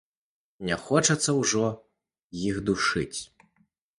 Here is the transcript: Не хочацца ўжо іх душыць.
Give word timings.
Не 0.67 0.77
хочацца 0.85 1.35
ўжо 1.41 1.65
іх 2.47 2.55
душыць. 2.69 3.19